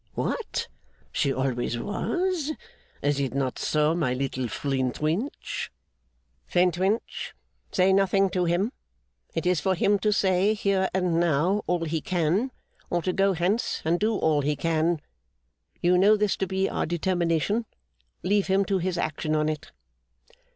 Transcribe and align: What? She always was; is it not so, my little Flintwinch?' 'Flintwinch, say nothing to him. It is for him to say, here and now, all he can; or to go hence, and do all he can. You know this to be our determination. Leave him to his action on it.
What? 0.15 0.67
She 1.11 1.31
always 1.31 1.77
was; 1.77 2.53
is 3.03 3.19
it 3.19 3.35
not 3.35 3.59
so, 3.59 3.93
my 3.93 4.15
little 4.15 4.47
Flintwinch?' 4.47 5.71
'Flintwinch, 6.47 7.35
say 7.71 7.93
nothing 7.93 8.31
to 8.31 8.45
him. 8.45 8.71
It 9.35 9.45
is 9.45 9.59
for 9.61 9.75
him 9.75 9.99
to 9.99 10.11
say, 10.11 10.55
here 10.55 10.89
and 10.95 11.19
now, 11.19 11.61
all 11.67 11.85
he 11.85 12.01
can; 12.01 12.49
or 12.89 13.03
to 13.03 13.13
go 13.13 13.33
hence, 13.33 13.83
and 13.85 13.99
do 13.99 14.15
all 14.17 14.41
he 14.41 14.55
can. 14.55 15.01
You 15.81 15.99
know 15.99 16.17
this 16.17 16.35
to 16.37 16.47
be 16.47 16.67
our 16.67 16.87
determination. 16.87 17.65
Leave 18.23 18.47
him 18.47 18.65
to 18.65 18.79
his 18.79 18.97
action 18.97 19.35
on 19.35 19.49
it. 19.49 19.71